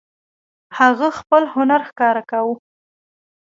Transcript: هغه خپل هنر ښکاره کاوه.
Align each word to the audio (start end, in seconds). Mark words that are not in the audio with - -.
هغه 0.77 1.07
خپل 1.19 1.43
هنر 1.55 1.81
ښکاره 1.89 2.23
کاوه. 2.29 2.55